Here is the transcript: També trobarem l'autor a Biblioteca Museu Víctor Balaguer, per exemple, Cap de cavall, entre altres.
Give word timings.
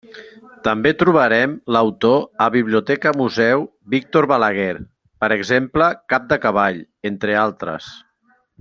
També 0.67 0.91
trobarem 1.01 1.51
l'autor 1.75 2.23
a 2.45 2.47
Biblioteca 2.55 3.13
Museu 3.19 3.67
Víctor 3.95 4.29
Balaguer, 4.33 4.73
per 5.25 5.31
exemple, 5.37 5.91
Cap 6.15 6.27
de 6.33 6.41
cavall, 6.47 6.81
entre 7.11 7.37
altres. 7.45 7.93